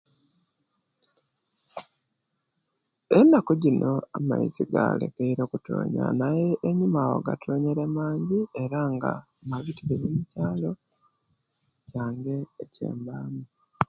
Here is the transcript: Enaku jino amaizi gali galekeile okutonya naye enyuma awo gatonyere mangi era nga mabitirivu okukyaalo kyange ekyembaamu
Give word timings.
Enaku 3.17 3.51
jino 3.61 3.91
amaizi 4.17 4.63
gali 4.73 4.87
galekeile 4.93 5.41
okutonya 5.45 6.05
naye 6.19 6.47
enyuma 6.67 6.99
awo 7.05 7.17
gatonyere 7.27 7.85
mangi 7.95 8.39
era 8.63 8.79
nga 8.93 9.11
mabitirivu 9.49 10.05
okukyaalo 10.11 10.71
kyange 11.87 12.35
ekyembaamu 12.63 13.43